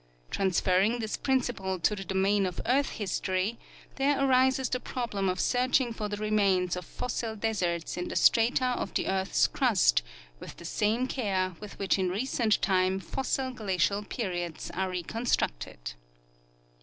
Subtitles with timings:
[0.31, 3.59] Transferring this principle to the domain of earth history,
[3.97, 8.65] there arises the problem of searching for the remains of fossil deserts in the strata
[8.65, 10.01] of the earth's crust
[10.39, 15.93] with the same care with which in recent time fossil glacial periods are reconstructed.